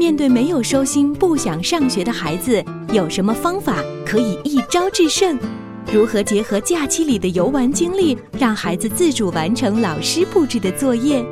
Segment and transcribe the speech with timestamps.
[0.00, 5.38] 面对没有收心、不想上学的孩子，有什么方法可以一招制胜？
[5.92, 11.22] 如何结合假期里的游玩经历，让孩子自主完成老师布置的作业？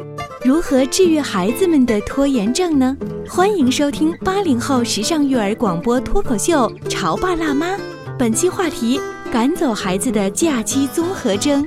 [0.45, 2.95] 如何治愈孩子们的拖延症呢？
[3.27, 7.75] 欢迎收听八零后时尚育儿广播脱口秀《潮爸辣妈》，
[8.19, 9.01] 本期话题：
[9.33, 11.67] 赶走孩子的假期综合征。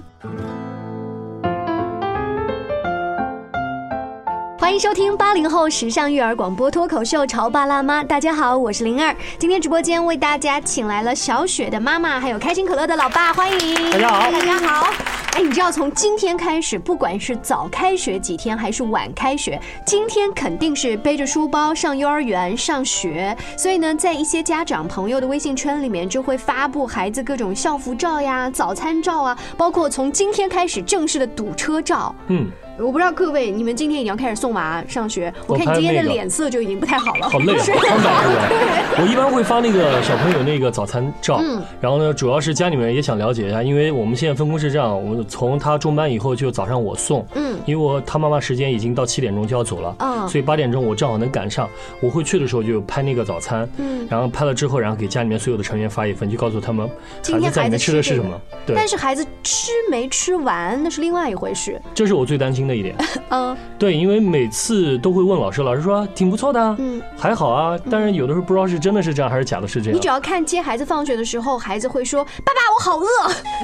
[4.72, 9.14] 欢迎收听八零后时尚育儿广播脱口秀《潮爸辣妈》，大家好，我是灵儿。
[9.38, 14.94] 今天直播间为大家请来了小雪的妈妈，还有开心可乐的老爸，欢迎大家好大家好。
[15.34, 23.36] 哎，你知道从今天开始，不管是早开学几天还是晚开学，今天肯定是背着书包上幼儿园上学。
[23.58, 32.16] 所以呢，在一些家长朋友的微信圈里面，就会发布孩子各种校服照呀、早餐照啊，包括从今天开始正式的堵车照。
[32.28, 32.50] 嗯，
[32.82, 37.64] 我不知道各位，你们今天已经要开始送娃上学，我看你今天的脸色就已经不太好了，好累啊。
[39.00, 51.70] 我一般会发那个小朋友那个早餐照，嗯然后呢，主要是家里面也想了解一下，因为我们现在分工是这样，我们从他中班以后就早上我送，嗯因为我他妈妈时间已经到七点钟就要走了，嗯所以八点钟我正好能赶上。
[52.00, 54.08] 我会去的时候就拍那个早餐，嗯。
[54.10, 56.90] 然后拍了之后，然后给家里面所有的成员发一份，就告诉他们
[57.22, 58.42] 今天孩子在里面吃的是什么。
[58.66, 61.80] 对，但是孩子吃没吃完那是另外一回事。
[61.94, 62.96] 这是我最担心的一点。
[63.30, 70.08] 嗯对，因为每次都会问老师，老师说挺不错的啊，嗯，还好啊，但是有的时候不知道是真的是这样还是假的是这样你只。
[70.08, 73.06] 要看接孩子放学的时候，孩子会说：“爸爸，我好饿。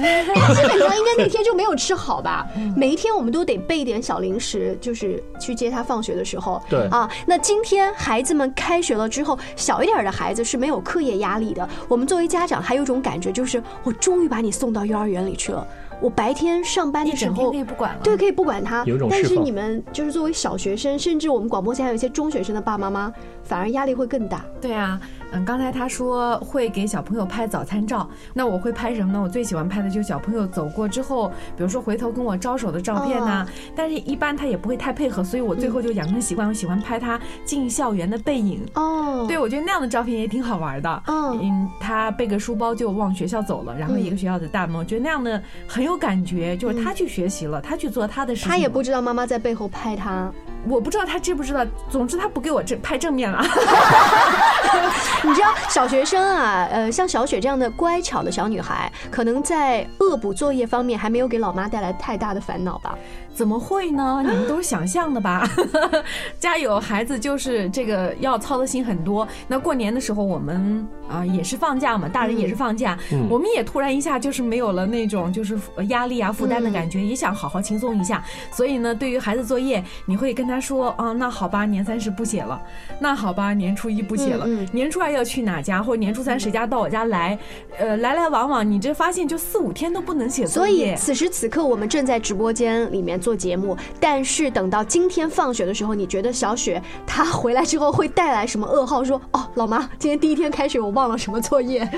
[0.54, 2.46] 基本上应该那天就没有吃好吧？
[2.74, 6.60] 每一天我们都得备点小零食，就是去接他放学的时候。
[6.68, 11.68] 对啊，那今天孩子们开学了之后，小一点的孩子是没有课业压力的。
[11.86, 15.66] 我们作为家长，还有一种感觉就是，我终于把你送到幼儿园里去了。
[16.00, 18.00] 我白天上班的时候可以不管了。
[18.02, 23.12] 对，可以不管他但是你们就是作为小学生，甚至我们广播间还有一些中学生的爸爸妈妈，
[23.48, 24.44] 反而压力会更大。
[24.60, 25.00] 对啊，
[25.32, 29.20] 嗯，刚才他说会给小朋友拍早餐照，那我会拍什么呢？
[29.20, 38.60] 我最喜欢拍的就是小朋友走过之后，比如说回头跟我招手的照片呐、但是一般他也不会太配合，所以我最后就养成习惯，我喜欢拍他进校园的背影。
[38.74, 41.02] 哦，对，我觉得那样的照片也挺好玩的。
[41.06, 48.50] 嗯嗯，他背个书包就往学校走了，然后一个学校的大门，我觉得那样的很有感觉，就是他去学习了，他去做他的事情。
[48.50, 50.30] 他也不知道妈妈在背后拍他。
[50.68, 53.42] 我不知道他知不知道，总之他不给我正拍正面了。
[55.24, 62.96] 你知道小学生啊，呃，像小雪这样的乖巧的小女孩，可能在恶补作业方面还没有给老妈带来太大的烦恼吧？
[63.38, 64.20] 怎么会呢？
[64.20, 65.48] 你们都是想象的吧？
[66.40, 69.26] 家有孩子就是这个要操的心很多。
[69.46, 78.22] 那过年的时候我们啊、也是放假嘛，大人也是放假，嗯我们也突然一下就是没有了那种就是压力啊负担的感觉，也想好好轻松一下。
[78.52, 82.60] 所以呢，对于孩子作业，你会跟他说啊，那好吧，年三十不写了，
[82.98, 87.38] 那好吧，年初一不写了，年初二要去哪家，或者年初三谁家到我家来，
[87.78, 90.96] 呃，来来往往，你这发现就四五天都不能写作业所以业。
[90.96, 99.02] 此时此刻我们正在直播间里面做节目，但是等到今天放学的时候，你觉得小雪她回来之后会带来什么噩耗？
[99.04, 101.88] 说哦，老妈，今天第一天开学我忘了什么作业？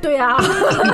[0.00, 0.36] 对啊，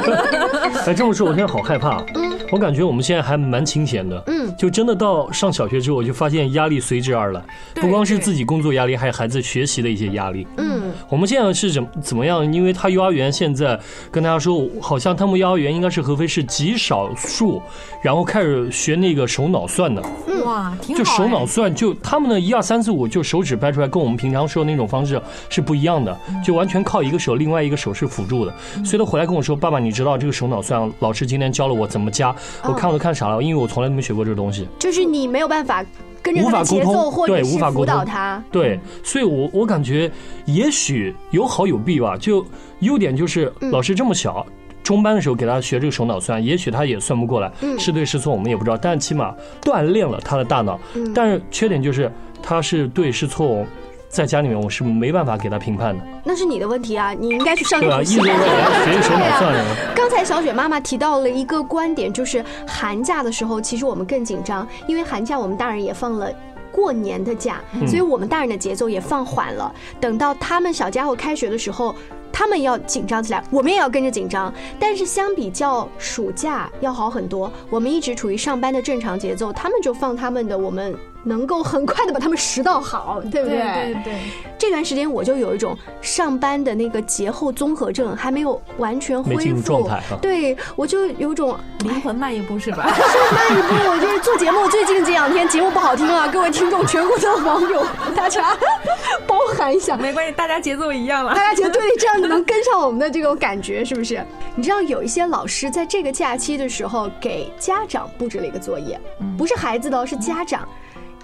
[0.87, 2.05] 哎，这么说，我现在好害怕。
[2.15, 4.25] 嗯我感觉我们现在还蛮清闲的。
[4.27, 7.45] 嗯，就真的到上小学之后，我就发现压力随之而来，
[7.75, 10.47] 不光是自己工作压力，还有孩子学习的一些压力。
[10.57, 12.51] 嗯，我们现在是怎怎么样？
[12.51, 13.79] 因为他幼儿园现在
[14.11, 17.61] 跟大家说，好像他们幼儿园应该是合肥市极少数，
[18.01, 20.03] 然后开始学那个手脑算的，
[20.45, 20.99] 哇，挺好。
[20.99, 25.21] 就手脑哎算，就他们的一二三四五，就手指掰出来，跟我们平常说的那种方式
[25.51, 28.53] 是不一样的，就完全靠一个手，另外一个手是辅助的。
[28.85, 32.35] 所以他回来跟我说：“爸爸，你知道这个手脑算，老师今天教了我怎么加。”
[32.65, 34.67] 我看我都看傻了，因为我从来都没学过这个东西。
[34.79, 35.85] 就是你没有办法
[36.23, 38.43] 跟着节奏，或者对是辅无法沟通导他。
[38.51, 40.11] 对，所以我我感觉
[40.47, 42.17] 也许有好有弊吧。
[42.17, 42.45] 就
[42.81, 44.45] 优点就是老师这么小。
[44.89, 50.81] 中班的时候给他学这个手脑算，也许他也算不过来，是对是错我们也不知道，但起码锻炼了他的大脑。
[51.15, 52.11] 但是缺点就是
[52.43, 53.67] 他是对是错，
[54.09, 57.99] 在家里面我是没办法给他评判的，那是你的问题啊，你应该去上对吧？
[57.99, 59.55] 补习一直让他 学手脑算，
[59.95, 66.33] 刚才小雪妈妈提到了一个观点，就是寒假的时候，其实我们更紧张，因为寒假我们大人也放了。
[66.71, 69.75] 过年的假，所以我们大人的节奏也放缓了。
[69.99, 71.95] 等到他们小家伙开学的时候，
[72.33, 74.53] 他们要紧张起来，我们也要跟着紧张。
[74.79, 80.95] 但是相比较暑假要好很多，我们一直处于上班的正常节奏，他们就放他们的，我们
[81.25, 83.95] 能够很快的把他们拾到好，对不对对？
[83.95, 84.15] 对对，
[84.59, 92.85] 这段时间我就有一种上班的那个节后综合症，还没有完全恢复没进入状态哈对我就有种灵魂慢一步是吧？
[93.33, 97.85] 慢一步，我就是做节目，最近这两天节目不好听啊，各位听众，全国的网友，
[98.15, 98.57] 大家
[99.27, 99.97] 包涵一下。
[99.97, 101.41] 没关系，大家节奏一样了大。
[101.41, 104.25] 家节奏对，这样能跟上我们的这种感觉，是不是？
[104.55, 108.99] 你知道有一些老师在这个假期的时候给家长布置了一个作业，
[109.37, 110.69] 不是孩子的哦，是家长。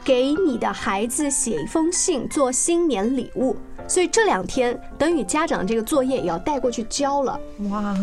[0.04, 3.56] 给你的孩子写一封信做新年礼物，
[3.88, 7.40] 所以这两天等于家长这个作业也要带过去交了。
[7.70, 7.96] 哇，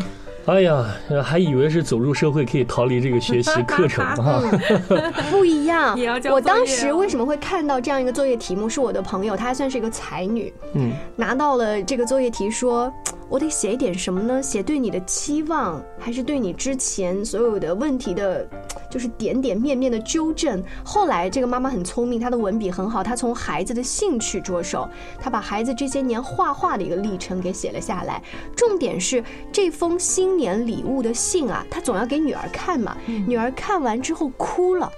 [0.47, 0.83] 哎呀，
[1.23, 4.41] 还以为是走入社会可以逃离这个学习课程啊。
[5.29, 5.95] 不一样
[6.31, 8.67] 我当时哦为什么会看到这样一个作业题目？
[8.67, 12.91] 是我的朋友，她还算是一个才女，嗯，拿到了这个作业题说。
[13.29, 14.43] 我得写一点什么呢？
[14.43, 18.45] 写对你的期望，还是对你之前所有的问题的，
[18.91, 20.61] 就是点点面面的纠正？
[20.83, 24.87] 后来这个妈妈很聪明，她的文笔很好，她从孩子的兴趣着手，
[25.19, 28.21] 她把孩子这些年画画的一个历程给写了下来。
[28.55, 34.91] 重点是这封新年礼物的信啊，她总要给女儿看嘛，女儿看完之后哭了。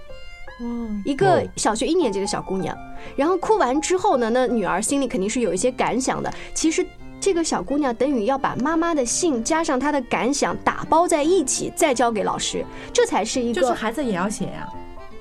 [1.04, 2.78] 一个哦小学一年级的小姑娘，
[3.18, 6.34] 然后哭完之后呢，那女儿心里肯定是有一些感想的。
[6.54, 6.86] 其实
[7.24, 13.72] 这个小姑娘等于要把妈妈的信加上她的感想打包在一起，再交给老师，这才是一就是。
[13.72, 14.70] 孩子也要写呀。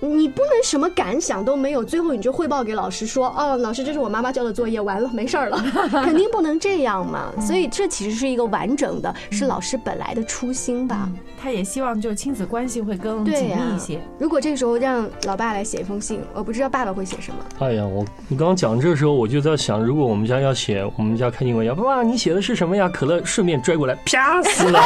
[0.08, 5.64] 你不能什么感想都没有，最后你就汇报给老师说，哦，老师，这是我妈妈交的作业，完了，没事儿了，
[6.04, 7.32] 肯定不能这样嘛。
[7.40, 11.08] 所以这其实是一个完整的，是老师本来的初心吧。
[11.40, 14.00] 他也希望就是亲子关系会更紧、密一些。
[14.18, 17.38] 如果这个时候让老爸来写一封信，我不知道爸爸会写什么。
[17.58, 22.88] 哎呀，我你刚刚讲这时候，我就在想，如果我们家要写我们家开心文要爸爸，你写的是什么呀？
[22.88, 24.80] 可乐顺便拽过来，啪 死了，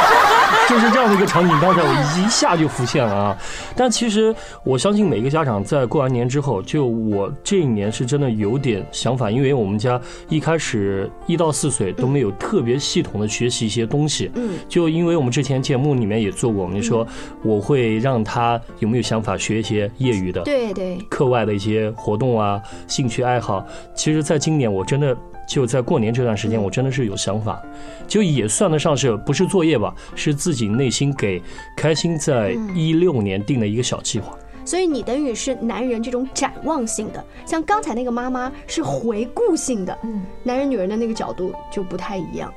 [0.67, 1.59] 就是这样的一个场景。
[1.59, 3.37] 刚才我一下就浮现了啊！
[3.75, 9.99] 但其实我相信每个家长在过完年之后，就我这一年是真的有点想法，因为我们家
[10.29, 17.07] 一开始一到四岁都没有特别系统的学习一些东西，嗯，就因为我们之前节目里面也做过，我们就说
[17.41, 23.65] 我会让他有没有想法学一些业余的，对对，课外的一些活动啊、兴趣爱好，
[23.95, 25.15] 其实，在今年我真的
[25.47, 27.61] 就在过年这段时间，我真的是有想法，
[28.07, 31.41] 就也算得上是不是作业吧，是自己内心给
[31.75, 34.37] 开心在一六年定的一个小计划。
[34.67, 42.53] 所以你等于是男人这种展望性的，像刚才那个妈妈是回顾性的，嗯，男人女人的那个角度就不太一样。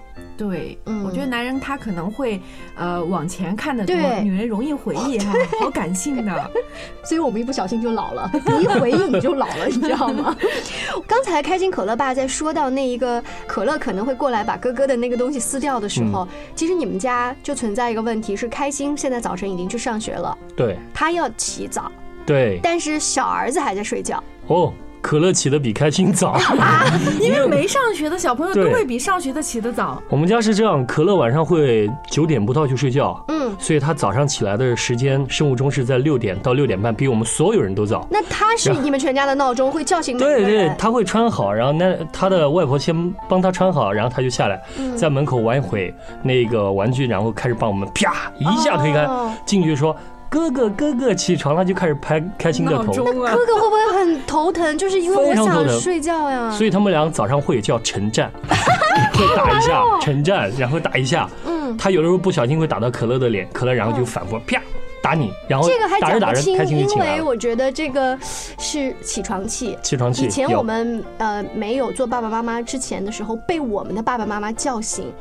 [0.49, 2.41] 对，嗯我觉得男人他可能会
[2.75, 6.51] 呃往前看的多，对女人容易回忆哈， 好感性的。
[7.05, 10.35] 所以我们一不小心就老了，你一回忆你就老了，你知道吗？
[11.07, 21.93] 刚才开心可乐爸在说到那一个可乐可能会过来把哥哥的那个东西撕掉的时候，其实你们家就存在一个问题是，开心现在早晨已经去上学了，对他要起早，
[22.25, 24.23] 对，但是小儿子还在睡觉。
[24.47, 26.39] 哦，可乐起得比开心早。
[27.21, 30.03] 因为没上学的小朋友都会比上学的起得早。
[30.09, 38.07] 我们家是这样，可乐晚上会九点不到就睡觉，嗯，所以他早上起来的时间，生物钟是在六点到六点半，比我们所有人都早。
[38.11, 40.51] 那他是你们全家的闹钟，会叫醒每个对人。
[40.69, 49.97] 对，他会穿好，然后那他的外婆先帮他穿好，然后他就下来，嗯在门口玩一会那个玩具，然后开始帮我们啪一下推开哦，进去说
[50.31, 52.85] 哥哥哥哥起床了，就开始拍开心的头。
[52.85, 54.79] 闹钟啊哥，哥会不会很头疼？
[54.79, 56.49] 就是因为我想睡觉呀。
[56.53, 58.31] 所以他们俩早上会叫晨战，
[59.13, 61.29] 会打一下晨战，然后打一下。
[61.45, 64.63] 嗯，他有的时候不小心会打到可乐的脸，可乐然后就反复啪
[65.03, 67.17] 打你，然后这个还打着打着讲不清，因开心就起来了。
[67.17, 69.77] 为我觉得这个是起床气。
[69.83, 75.13] 起床气以前我们呃没有做爸爸妈妈之前的时候，被我们的爸爸妈妈叫醒。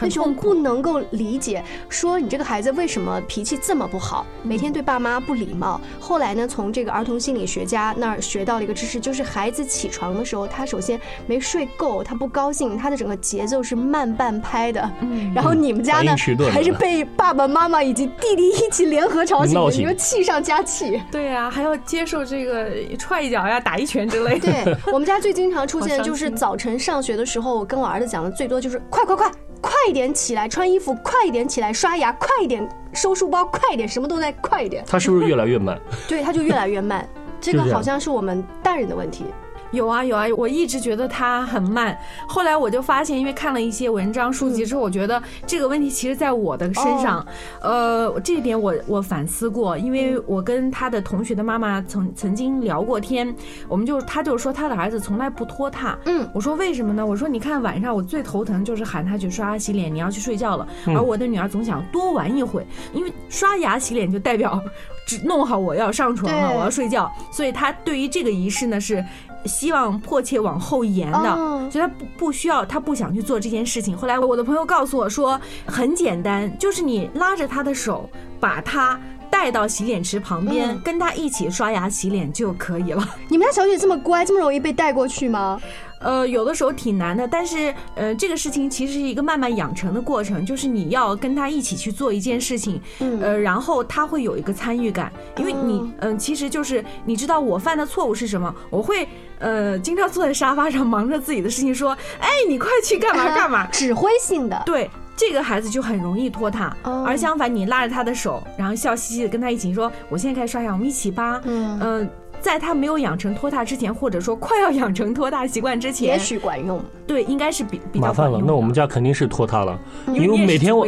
[0.00, 5.80] 那时候痛苦不能够理解，说你这个孩子为什么脾气这么不好，每天对爸妈不礼貌。
[6.00, 14.90] 后来呢，从这个儿童心理学家那儿学到了一个知识，就是孩子起床的时候，他首先没睡够，他不高兴，他的整个节奏是慢半拍的。
[15.00, 16.14] 嗯然后你们家呢
[16.50, 21.00] 还是被爸爸妈妈以及弟弟一起联合吵醒的，你们气上加气。
[21.10, 24.52] 对呀、还要接受这个踹一脚呀、打一拳之类的。
[24.52, 29.30] 对我们家最经常出现就是早晨上学的时候，我跟我儿子讲的最多就是快快快
[29.62, 34.84] 快一点起来穿衣服，快一点起来刷牙，快一点收书包，快一点，什么都在快一点。
[34.86, 35.80] 他是不是越来越慢？
[36.06, 37.08] 对，他就越来越慢。
[37.40, 39.24] 这个好像是我们大人的问题。
[39.72, 41.98] 有啊有啊，我一直觉得他很慢，
[42.28, 47.24] 后来我就发现，因为看了一些文章书籍之后，我觉得这个问题其实在我的身上。
[47.60, 53.34] 呃，这一点我我反思过，因为我跟他的同学的妈妈曾曾经聊过天，
[53.68, 55.98] 我们就他就说他的儿子从来不拖沓。
[56.04, 57.04] 嗯，我说为什么呢？
[57.04, 64.60] 我说你看晚上我最头疼就是喊他去刷牙洗脸，你要去睡觉了，嗯而我的女儿总想多玩一会，因为刷牙洗脸就代表
[65.06, 69.04] 只弄好我要上床了，我要睡觉，所以他对于这个仪式呢是
[69.44, 73.96] 希望迫切往后延的，哦所以他不不需要，他不想去做这件事情。
[73.96, 78.08] 后来我的朋友告诉我说，很简单，就是你拉着他的手，
[78.40, 79.00] 把他。
[79.32, 83.02] 带到洗脸池旁边，嗯跟他一起刷牙洗脸就可以了。
[83.28, 85.58] 你们家小雪这么乖，这么容易被带过去吗？
[86.02, 99.06] 呃，有的时候挺难的，但是呃，这个事情其实是一个慢慢养成的过程，就是你要跟他一起去做一件事情，嗯呃，然后他会有一个参与感，因为你哦嗯、其实就是你知道我犯的错误是什么，我会
[99.38, 104.62] 呃经常坐在沙发上忙着自己的事情，说，哎，你快去干嘛 干嘛，指挥性的。
[104.66, 104.90] 对。
[105.14, 112.08] 这个孩子就很容易拖沓，哦而相反，你拉着他的手，然后笑嘻嘻的跟他一起说：“我现在开始刷牙，我们一起吧。”嗯呃，
[112.42, 116.82] 在他没有养成拖沓之前，或者说快要养成拖沓习惯之前，也许管用。
[117.06, 120.86] 对，应该是比比较麻烦了那我们家肯定是拖沓了，嗯因因为每天我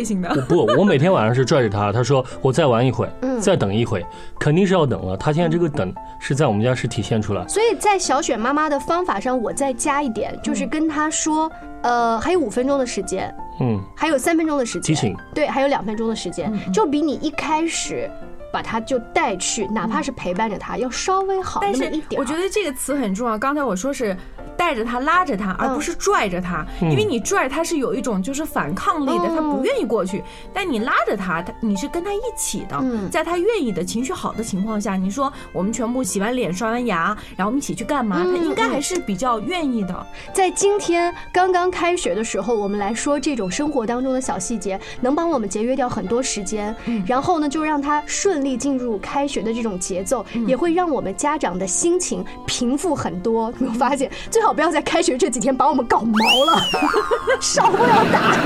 [0.49, 3.41] 不，我每天晚上是拽着他，他说我再玩一会，嗯。
[3.41, 4.05] 再等一会，
[4.39, 5.17] 肯定是要等了。
[5.17, 11.51] 他现在这个等是在我们家是体现出来，所以在小雪妈妈的方法上，我再加一点，就是跟他说，
[11.83, 18.11] 呃，还有五分钟的时间，嗯，还有三分钟的时间，提醒，对，还有两分钟的时间，就比你一开始
[18.55, 22.21] 把他就带去，哪怕是陪伴着他，要稍微好那么一点。
[22.21, 23.37] 我觉得这个词很重要。
[23.37, 24.17] 刚才我说是
[24.57, 30.23] 带着他、拉着他，而嗯不是拽着他，嗯因为你拽他是有一种就是反抗力的，嗯他不愿意过去。
[30.53, 38.23] 但你拉着他，他你是跟他一起的，嗯在他愿意的情绪好的情况下，你说我们全部洗完脸、刷完牙，然后我们一起去干嘛？
[38.25, 40.07] 嗯他应该还是比较愿意的。
[40.33, 46.75] 在今天刚刚开学的时候，我们来说这种生活当中的小细节，能帮我们节约掉很多时间。
[46.87, 53.53] 嗯然后呢，就让他顺利进入开学的这种节奏，嗯也会让我们家长的心情平复很多。
[53.59, 54.11] 有没有发现？
[54.31, 56.63] 最好不要在开学这几天把我们搞毛了，
[57.41, 58.37] 少不了打。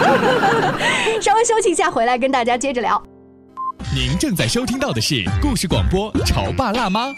[1.21, 3.03] 稍微休息一下，回来跟大家接着聊。
[3.93, 7.09] 您正在收听到的是故事广播《潮爸辣妈》。《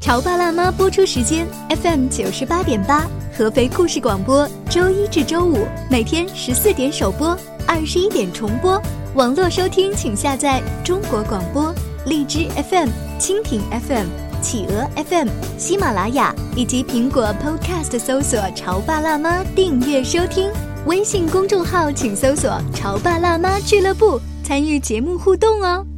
[0.00, 1.44] 潮爸辣妈》播出时间
[1.82, 3.04] ：FM 九十八点八，
[3.36, 8.80] 合肥故事广播，周一至周五每天十四点首播，二十一点重播。
[9.16, 14.06] 网络收听请下载中国广播、荔枝 FM、蜻蜓 FM、
[14.46, 15.26] 企鹅 FM、
[15.58, 20.48] 喜马拉雅以及苹果 Podcast 搜索“潮爸辣妈”订阅收听。
[20.86, 25.95] 微信公众号请搜索“潮爸辣妈俱乐部”，参与节目互动哦。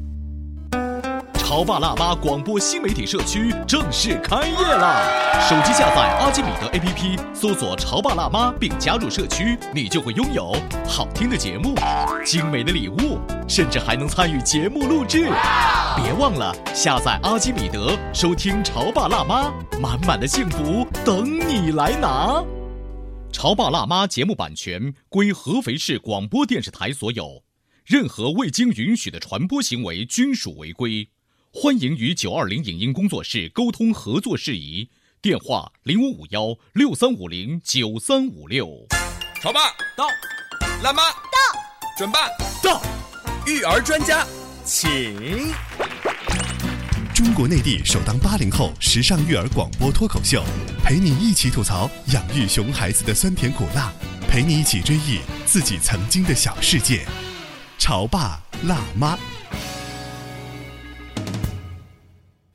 [1.49, 5.01] 潮爸辣妈广播新媒体社区正式开业啦！
[5.49, 10.55] 手机下载阿基米德 APP，搜索“潮爸辣妈”并加入社区，你就会拥有
[10.87, 11.75] 好听的节目、
[12.23, 15.21] 精美的礼物，甚至还能参与节目录制。
[15.97, 19.51] 别忘了下载阿基米德，收听“潮爸辣妈”，
[19.81, 22.45] 满满的幸福等你来拿。
[23.33, 27.43] 潮爸辣妈节目版权归合肥市广播电视台所有，
[27.87, 31.09] 任何未经允许的传播行为均属违规。
[31.51, 34.91] 欢迎与九二零影音工作室沟通合作事宜，
[35.23, 38.87] 电话零五五幺六三五零九三五六。
[39.41, 40.07] 潮爸到，
[40.83, 41.39] 辣妈到，
[41.97, 42.29] 准爸
[42.63, 42.83] 到，
[43.47, 44.27] 育儿专家，
[44.63, 45.51] 请。
[47.15, 50.45] 中国内地首档八零后时尚育儿广播脱口秀，
[50.85, 53.91] 陪你一起吐槽养育熊孩子的酸甜苦辣，
[54.29, 57.07] 陪你一起追忆自己曾经的小世界。
[57.79, 59.19] 潮爸辣妈。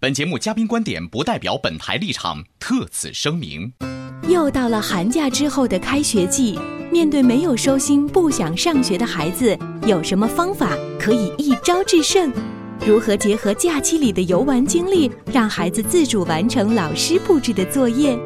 [0.03, 3.71] 本节目嘉宾观点不代表本台立场，特此声明。
[4.27, 6.59] 又到了寒假之后的开学季，
[6.91, 9.57] 面对没有收心、不想上学的孩子，
[9.87, 12.29] 有什么方法可以一招制胜？
[12.85, 18.19] 如何结合假期里的游玩经历，让孩子自主完成老师布置的作业？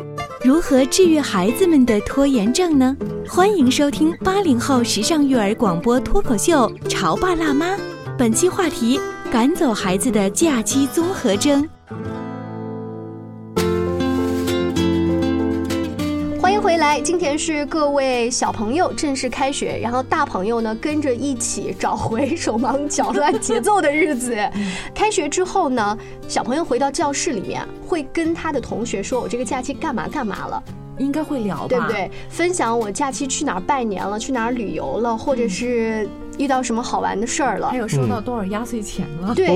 [0.43, 2.97] 如何治愈孩子们的拖延症呢？
[3.29, 7.75] 欢迎收听八零后时尚育儿广播脱口秀《潮爸辣妈》，
[8.17, 11.67] 本期话题：赶走孩子的假期综合征。
[16.41, 24.33] 欢迎回来，今天是各位小朋友正式开学，然后大朋友呢跟着一起找回手忙脚乱节奏的日子。
[24.95, 25.97] 开学之后呢，
[26.29, 30.63] 小朋友回到教室里面，会跟他的同学说：“我这个假期干嘛干嘛了。”
[30.99, 32.09] 应该会聊吧，对不对？
[32.27, 39.33] 分享我假期去哪儿拜年了，去哪儿旅游了，或者是遇到什么好玩的事儿了，还有收到多少压岁钱了。
[39.33, 39.47] 对，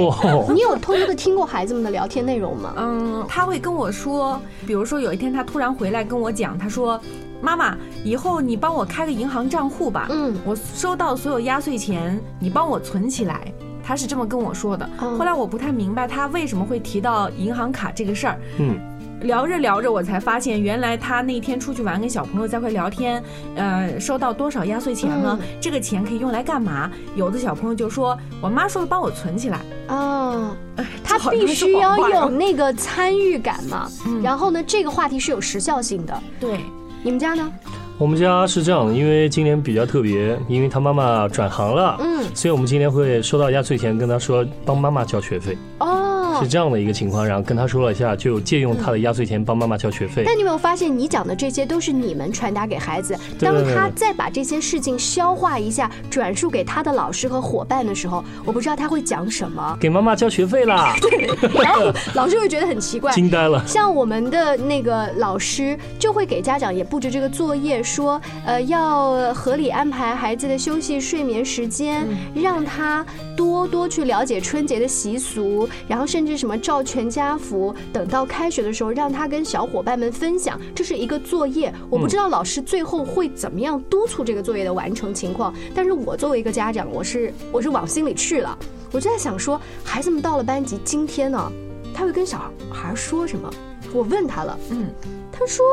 [0.54, 2.74] 你有偷偷的听过孩子们的聊天内容吗？
[2.78, 7.00] 嗯，他会跟我说，比如说有一天他突然回来跟我讲，他说
[7.42, 13.52] ：“妈妈，以后你帮我开个银行账户吧，嗯，我收到所有压岁钱，你帮我存起来。”
[13.84, 14.88] 他是这么跟我说的。
[14.98, 18.40] 后来我不太明白他为什么会提到银行卡这个事儿。
[18.60, 18.80] 嗯。
[19.22, 23.22] 聊着聊着，我才发现原来他那天出去玩，跟小朋友在会聊天，
[23.56, 25.38] 呃，收到多少压岁钱呢？
[25.60, 26.92] 这个钱可以用来干嘛？
[27.16, 29.60] 有的小朋友就说：“我妈说帮我存起来。”
[29.90, 30.56] 哦，
[31.04, 33.88] 他必须要有那个参与感嘛。
[34.24, 36.22] 然后呢，这个话题是有时效性的。
[36.40, 36.60] 对，
[37.04, 37.52] 你们家呢？
[37.98, 45.56] 我们家是这样的，因为今年比较特别，因为他妈妈转行了，嗯，所以我们今年会收到压岁钱，跟他说帮妈妈交学费。
[45.80, 46.01] 哦。
[46.42, 50.24] 是这样的一个情况，然后跟他说了一下，就借用他的压岁钱帮妈妈交学费。
[50.26, 59.78] 但你有没有发现，你讲的这些都是你们传达给孩子，当他再把这些事情消化一下，转述给他的老师和伙伴的时候，我不知道他会讲什么。
[59.80, 60.96] 给妈妈交学费啦！
[61.00, 61.30] 对，
[61.62, 63.64] 然后老师会觉得很奇怪， 惊呆了。
[63.68, 73.06] 像我们的那个老师就会给家长也布置这个作业，说呃要合理安排孩子的休息睡眠时间，让他
[73.38, 76.31] 多多去了解春节的习俗，然后甚至。
[76.32, 77.76] 是什么照全家福？
[77.92, 81.74] 等到开学的时候，让他跟小伙伴们分享，这是一个作业。
[81.90, 88.58] 我不知道老师最后会怎么样督促这个作业的完成情况，但是我作为一个家长，我是我是往心里去了。
[88.92, 91.52] 我就在想说，孩子们到了班级，今天呢，
[91.94, 93.54] 他会跟小孩说什么？
[93.94, 94.88] 我问他了，嗯，
[95.32, 95.66] 他说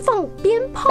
[0.00, 0.90] 放鞭炮，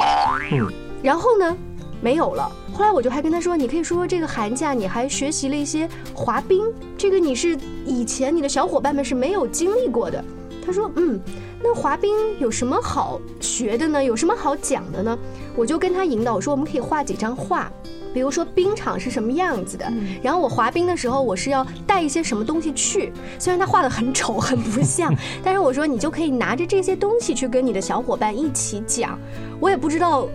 [0.51, 0.67] 嗯，
[1.01, 1.57] 然后呢？
[2.01, 2.51] 没有了。
[2.73, 6.65] 后来我就还跟他说：“你可以说说这个寒假你还学习了一些滑冰，
[6.97, 10.23] 这个你是以前你的小伙伴们是没有经历过的。”
[10.65, 11.19] 他说：“嗯，
[11.63, 14.03] 那滑冰有什么好学的呢？
[14.03, 15.17] 有什么好讲的呢？”
[15.55, 17.71] 我就跟他引导说：“我们可以画几张画，
[18.13, 19.91] 比如说冰场是什么样子的。
[20.21, 23.11] 然后我滑冰的时候，我是要带一些什么东西去。
[23.39, 25.11] 虽然他画的很丑，很不像，
[25.43, 29.17] 但是我说你就可以拿着这些东西去跟你的小伙伴一起讲。
[29.59, 30.27] 我也不知道。”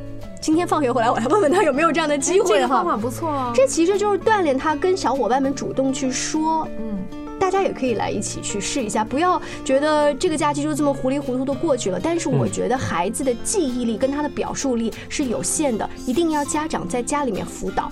[0.42, 2.54] 今天放学回来，我来问问他有没有这样的机会哈。
[2.56, 3.52] 这个方法不错哦。
[3.54, 6.66] 这其实就是锻炼他跟小伙伴们主动去说。
[6.80, 6.98] 嗯，
[7.38, 12.00] 大家也可以来一起去试一下，不要觉得这个假期就这么糊里糊涂的过去了。
[12.02, 17.88] 但是我觉得孩子的记忆力跟他的表述力是有限的，一定要家长在家里面辅导。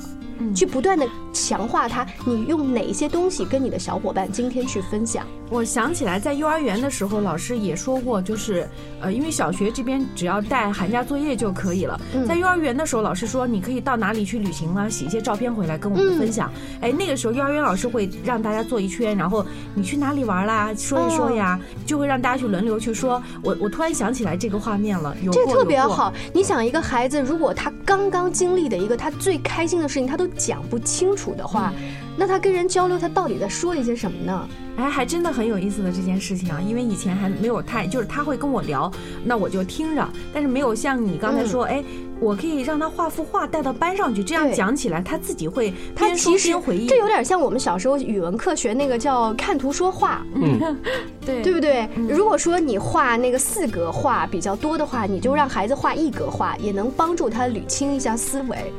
[0.55, 5.27] 去不断的强化它，你用哪些东西跟你的小伙伴今天去分享？
[5.49, 8.69] 我想起来，在幼儿园的时候，老师也说过，就是
[9.01, 12.01] 呃，因为小学这边只要带寒假作业就可以了。
[12.27, 16.51] 在幼儿园的时候，老师说你可以到哪里去旅行了，洗一些照片回来跟我们分享。
[16.81, 23.21] 哎，那个时候幼儿园老师会让大家坐一圈，然后你去哪里玩啦，说一说呀，就会让大家去轮流去说。
[23.43, 26.13] 我我突然想起来这个画面了，有这特别好。
[26.33, 30.30] 你想一个孩子，如果他刚刚经历的一个他最开心的事情，他都。
[30.37, 31.73] 讲不清楚的话，
[32.17, 34.49] 那他跟人交流，他到底在说一些什么呢？
[34.77, 38.91] 哎，还真的很有意思的这件事情啊，因为以前还没有太，就是他会跟我聊，
[39.25, 41.85] 那我就听着，但是没有像你刚才说，哎，
[42.19, 46.87] 我可以让他画幅画带到班上去，这样讲起来他自己会他其实回忆。
[46.87, 50.77] 这有点像我们小时候语文课学那个叫看图说话，嗯，
[51.27, 51.87] 对，对不对？
[52.09, 58.73] 如果说你画那个四格画比较多的话，你就让孩子画一格画，也能帮助他捋清一下思维。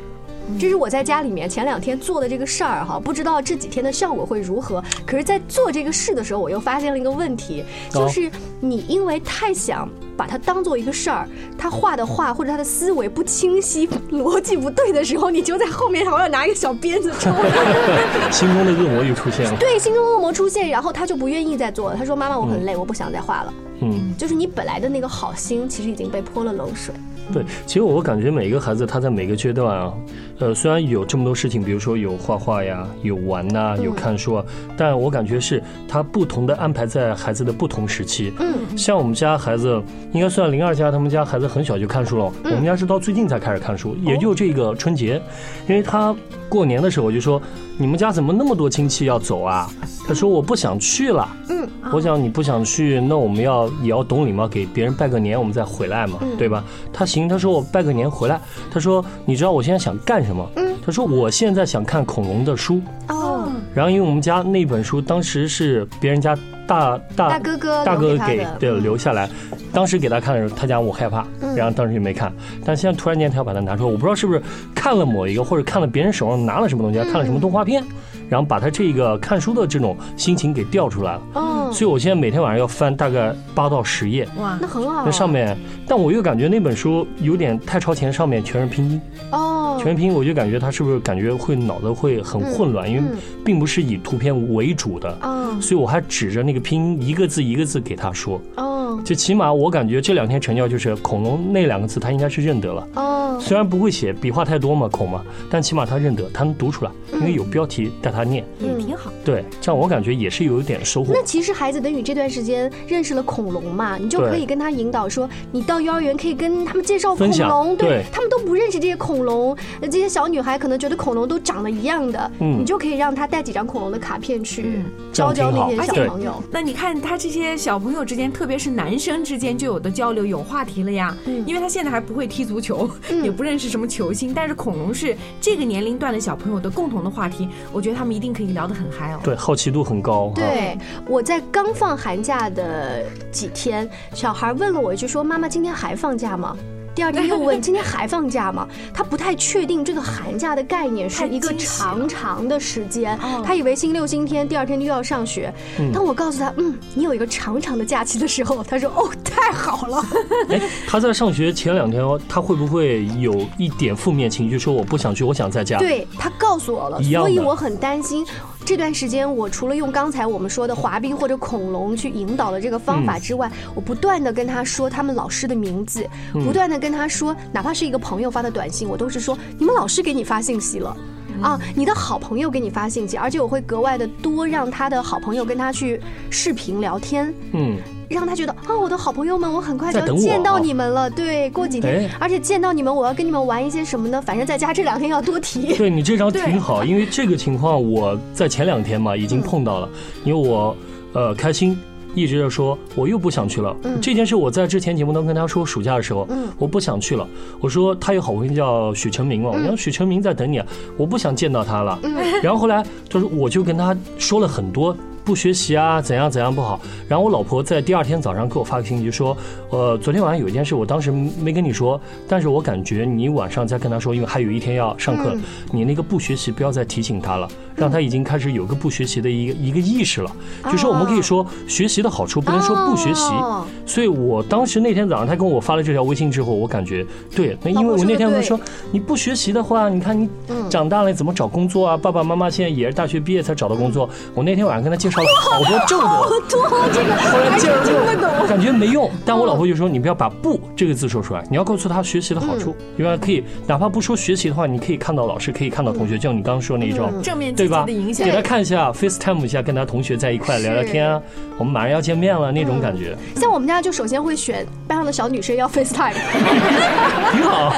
[0.59, 4.83] 这是我在家里面前两天做的这个事儿哈，不知道这几天的效果会如何。
[5.05, 17.31] 可是，在做这个事的时候，我又发现了一个问题，就是你因为太想把它当做一个事儿，他画的画或者他的思维不清晰、逻辑不对的时候，你就在后面好像拿一个小鞭子抽。
[18.31, 19.57] 心中的恶魔又出现了。
[19.59, 21.97] 对，心中恶魔出现，然后他就不愿意再做了。
[21.97, 26.93] 他说：“妈妈，我很累，我不想再画了。”嗯，就是你本来的那个好心，其实已经被泼了冷水。
[27.33, 29.93] 对，其实我感觉每一个孩子他在每个阶段啊，
[30.41, 38.34] 呃，虽然有这么多事情，比如说有画画呀，有玩呐，有看书啊，但我感觉是他不同的安排在孩子的不同时期。
[38.39, 39.80] 嗯，像我们家孩子，
[40.12, 42.34] 应该算零二家，他们家孩子很小就看书了。
[42.45, 45.21] 我们家是到最近才开始看书，也就这个春节，
[45.69, 46.15] 因为他
[46.49, 47.39] 过年的时候我就说。
[47.77, 49.67] 你们家怎么那么多亲戚要走啊？
[50.08, 51.27] 他说我不想去了。
[51.49, 56.63] 嗯，我想你不想去，那我们要也要懂礼貌，给别人拜个年，我们再回来嘛，嗯对吧？
[56.93, 58.39] 他行，他说我拜个年回来。
[58.69, 60.30] 他说你知道我现在想干什么？
[60.55, 62.81] 嗯，他说我现在想看恐龙的书。
[63.09, 66.35] 哦，然后因为我们家那本书当时是别人家
[66.67, 69.29] 大大大哥哥大哥给对留下来，
[69.73, 71.55] 当时给他看的时候，他讲我害怕，嗯。
[71.55, 72.31] 然后当时就没看。
[72.63, 74.41] 但现在突然间他要把它拿出来，我不知道是不是
[74.73, 77.83] 看了某一个，或者看了别人手上拿了什么东西，看了什么动画片，
[78.29, 81.21] 然后把他这个看书的这种心情给调出来了。
[81.33, 84.57] 哦，所以我现在每天晚上要翻大概八到十页，哇。
[84.61, 85.03] 那，很好。
[85.05, 93.17] 那上面，但我又感觉那本书有点太超前，上面全是拼音，哦，全拼，我就感觉他是不是感觉会脑子会很混乱，因为嗯。
[93.43, 95.17] 并不是以图片为主的。
[95.21, 95.57] 哦。
[95.60, 98.99] 所以我还指着那个拼音一个字一个字给他说，哦。
[99.05, 109.11] 就起码我感觉这两天成交就是恐龙那两个字他应该是认得了，哦，虽然不会写，笔画太多嘛恐嘛，但起码他认得，他能读出来，因为有标题带他念，也挺好。
[109.25, 111.11] 对，这样我感觉也是有一点收获。
[111.13, 126.41] 那其实孩子等于这段时间认识了恐龙嘛，你就可以跟他引导说，你到幼儿园可以跟他们介绍恐龙，对他们都不认识这些恐龙，呃这些小女孩可能觉得恐龙都长得一样的，嗯你就可以让他带几张恐龙的卡片去嗯教教那些小朋友。
[126.51, 131.15] 那你看他这些小朋友之间，特别是男生之间就有的交流，有话题了呀。
[131.25, 139.19] 嗯因为他现在还不会踢足球，嗯也不认识什么球星，但是恐龙是这个年龄段的小朋友的共同的话题，我觉得他们一定可以聊得很嗨哦。
[139.23, 140.32] 对，好奇度很高。
[140.36, 140.77] 对，
[141.08, 146.56] 我在刚放寒假的几天，小孩问了我一句说：“妈妈，今天还放假吗？”
[146.93, 155.51] 第二天又问：“今天还放假吗？”他不太确定这个寒假的概念是一个长长的时间哦，他以为星期六、星期天第二天就要上学。
[155.80, 160.06] 嗯当我告诉他：“嗯，你有一个长长的假期的时候，他说：‘哦，太好了。
[160.51, 168.25] 哎，他在上学前两天，他会不会有一点负面情绪，说我不想去，我想在家？”对他告诉我了，所以我很担心。
[168.71, 176.45] 这段时间，我除了用刚才我们说的滑冰或者恐龙去引导的这个方法之外，我不断的跟他说他们老师的名字，嗯。
[176.45, 180.95] 不断的跟他说，哪怕是一个朋友发的短信，我都是说你们老师给你发信息了。
[181.41, 187.77] 啊，你的好朋友给你发信息，而且我会格外的多让他的好朋友跟他去视频聊天，嗯，
[188.12, 191.10] 让他觉得啊，我的好朋友们，我很快就要见到啊你们了。
[191.10, 194.21] 对，过几天哎，而且见到你们，我要跟你们玩一些什么呢？
[194.21, 195.74] 反正在家这两天要多提。
[195.78, 199.89] 对你这招挺好，因为这个情况我在前两天嘛已经碰到了，
[200.24, 200.76] 因为我
[201.13, 201.78] 呃开心。
[202.13, 203.74] 一直在说，我又不想去了。
[203.86, 207.26] 嗯这件事我在之前节目当中跟他说，暑假的时候，嗯我不想去了。
[207.62, 211.97] 我说他有好朋友叫许成明嘛，我说许成明在等你啊，我不想见到他了。
[212.04, 216.79] 嗯然后后来他说，我就跟他说了很多不学习啊，怎样怎样不好。
[217.07, 219.36] 然后我老婆在第二天早上给我发个信息说，
[219.69, 230.31] 呃，昨天晚上有一件事，我当时没跟你说，但是我感觉你晚上再跟他说，因为还有一天要上课，嗯你那个不学习不要再提醒他了，让他已经开始有个不学习的一个一个意识了。
[230.65, 233.23] 就是我们可以说学习的好处，不能说不学习。
[233.34, 237.05] 哦所以我当时那天早上他跟我发了这条微信之后，我感觉
[237.36, 238.57] 对，那因为我那天我说
[238.89, 241.97] 你不学习的话，你看你嗯长大了怎么找工作啊？
[241.97, 244.10] 爸爸妈妈现在也是大学毕业才找到工作。
[244.34, 248.47] 我那天晚上跟他介绍了好多这么多，多这个后来介绍之后听不懂。
[248.47, 257.12] 感觉没用，但我老婆就说你不要把“不”这个字说出来，你要告诉他学习的好处，因为可以哪怕不说学习的话，你可以看到老师，可以看到同学，就像你刚刚说那种。
[257.21, 257.84] 正面积极对吧？
[257.86, 258.34] 的影响给。
[258.34, 261.21] 他看一下，FaceTime 一下，跟他同学在一块聊聊天啊。
[261.58, 266.13] 我们马上要见面了那种感觉，像我们家就首先会选班上的小女生要 FaceTime，
[267.32, 267.74] 挺好。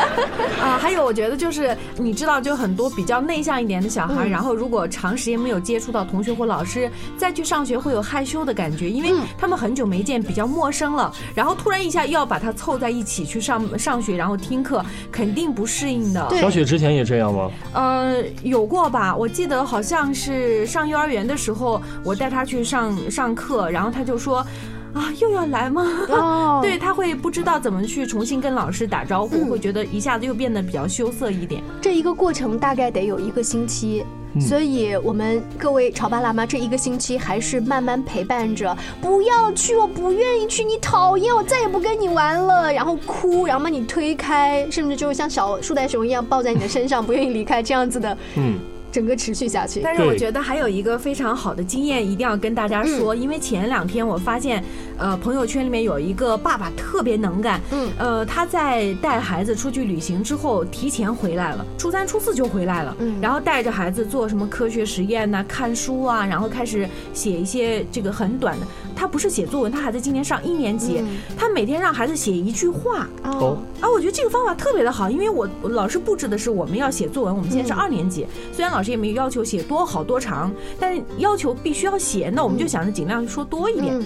[0.62, 6.90] 啊，还有我觉得就是你知道，就很多比较内向一点的小孩，嗯然后如果长时间没有接触到同学或老师，
[7.24, 16.28] 再去上学会有害羞的感觉，因为嗯他们很久没见，比较陌生了，然后突然一下又要把他凑在一起去上上学，然后听课，肯定不适应的。
[16.28, 17.50] 对小雪之前也这样吗？
[17.72, 19.16] 呃，有过吧？
[19.16, 24.46] 我记得好像是上幼儿园的时候，我带他去上上课，然后他就说。
[24.94, 25.84] 啊，又要来吗？
[26.10, 31.64] 哦 对他会不知道怎么去重新跟老师打招呼，嗯会觉得一下子又变得比较羞涩一点。
[31.82, 34.06] 这一个过程大概得有一个星期。
[34.36, 34.42] 嗯。
[34.42, 48.60] 所以，我们各位潮爸辣妈，这一个星期还是慢慢陪伴着，不要去，我不愿意去，你讨厌，我再也不跟你玩了，然后哭，然后把你推开，甚至就是像小树袋熊一样抱在你的身上，不愿意离开，这样子的，嗯，
[48.94, 49.82] 整个持续下去。
[49.84, 54.64] 但是我觉得还有一个非常好的经验，一定要跟大家说，因为前两天我发现，
[55.00, 57.92] 呃，朋友圈里面有一个爸爸特别能干，嗯。
[57.98, 63.20] 呃，他在带孩子出去旅行之后提前回来了，初三初四就回来了，嗯。
[63.20, 71.18] 然后带着孩子做什么科学实验呐、看书啊，然后开始写一些这个很短的，他不是写作文，他孩子今年上一年级，嗯。
[71.36, 77.78] 他每天让孩子写一句话，哦，啊，我觉得这个方法特别的好，因为我我老师布置的是我们要写作文，我们现在是嗯。
[77.84, 84.00] 二年级，虽然老师师也没有要求写多好多长，但要求必须要写，那我们就想着尽量说多一点。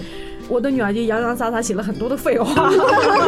[0.48, 2.70] 我的女儿就洋洋洒洒写了很多的废话，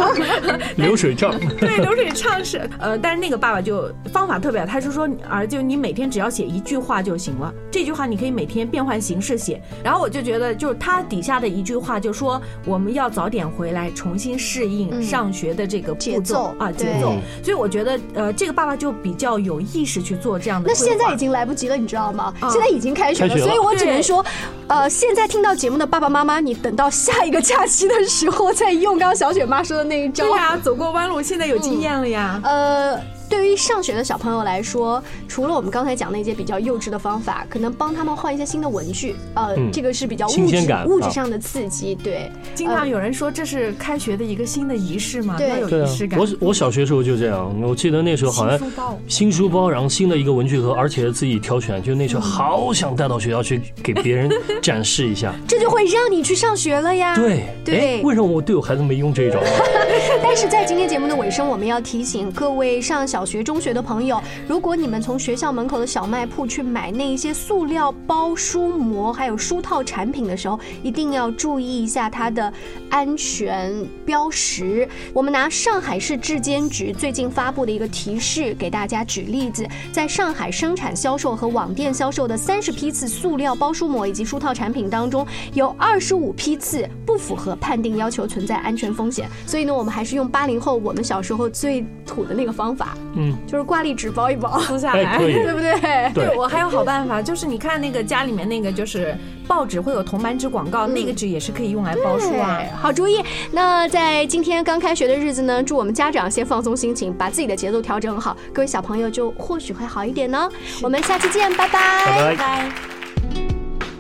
[0.76, 1.34] 流水账。
[1.60, 9.62] 对，流水账是呃，但是那个爸爸就方法特别好，他是说儿子，你每天只要写一句话就行了，这句话你可以每天变换形式写。
[9.84, 17.14] 然后我就觉得，就是他底下的一句话就说我们要早点回来，重新适应上学的这个步骤啊节奏。
[17.42, 20.68] 所以我觉得呃，这个爸爸就比较有意识去做这样的。
[20.68, 22.32] 那现在已经来不及了，你知道吗？
[22.50, 24.24] 现在已经开学了，所以我只能说，
[24.68, 27.09] 呃，现在听到节目的爸爸妈妈，你等到下。
[27.10, 30.24] 下一个假期的时候再用，刚刚小雪妈说的那一招。
[30.26, 32.40] 对呀，走过弯路，现在有经验了呀。
[32.44, 33.19] 呃。
[33.30, 41.94] 对于上学的小朋友来说，除了我们刚才讲那些比较幼稚的方法，可能帮他们换一些新的文具，呃，这个是比较物质物质上的刺激。
[41.94, 46.18] 对，经常有人说这是开学的一个新的仪式嘛，要有仪式感。
[46.18, 54.28] 我我小学时候就这样，我记得那时候好像新书包，新书包，然后新的一个文具盒，而且自己挑选，就那时候好想带到学校去给别人
[54.60, 57.14] 展示一下，这就会让你去上学了呀。
[57.14, 59.38] 对对，为什么我对我孩子没用这一招？
[60.20, 63.19] 但是在今天节目的尾声，我们要提醒各位上小。
[63.20, 72.50] 小学、中学的朋友，如果你们从学校门口的小卖铺去买那一些塑料包、书膜还有书套产品的时候，一定要注意一下它的
[72.88, 74.88] 安全标识。
[75.12, 89.28] 我们拿上海市质监局最近发布的一个提示给大家举例子：在上海生产、销售和网店销售的三十批次塑料包、书膜以及书套产品当中，有二十五批次不符合判定要求，存在安全风险。
[89.46, 92.96] 所以呢，我们还是用八零后我们小时候最土的那个方法。
[93.14, 96.12] 嗯，就是挂历纸包一包 撕下来，对不对？
[96.14, 99.16] 对，我还有好办法，就是你看那个家里面那个，就是
[99.48, 102.60] 报纸会有铜版纸广告，那个纸也是可以用来包书啊。
[102.80, 103.20] 好主意。
[103.50, 110.48] 那在今天刚开学的日子呢，祝我们家长先放松心情，把自己的节奏调整好，各位小朋友就或许会好一点呢。
[110.82, 112.72] 我们下期见，拜拜，拜拜。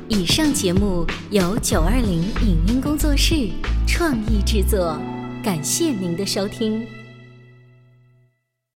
[0.06, 3.48] 以上节目由九二零影音工作室
[3.86, 4.96] 创意制作，
[5.42, 6.99] 感谢您的收听。